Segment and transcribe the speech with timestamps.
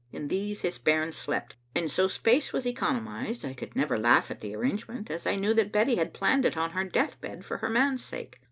[0.11, 3.45] In these his bairns slept, and so space was economized.
[3.45, 6.43] I could never laugh at the arrange ment, as I knew that Betty had planned
[6.43, 8.39] it on her deathbed for her man's sake.